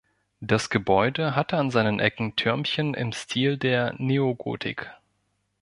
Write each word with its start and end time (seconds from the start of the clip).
Das 0.39 0.71
Gebäude 0.71 1.35
hatte 1.35 1.57
an 1.57 1.69
seinen 1.69 1.99
Ecken 1.99 2.35
Türmchen 2.35 2.95
im 2.95 3.11
Stil 3.11 3.57
der 3.57 3.93
Neogotik. 3.99 4.89